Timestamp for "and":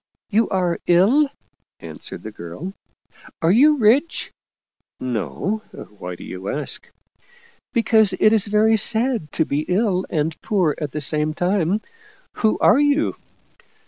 10.09-10.41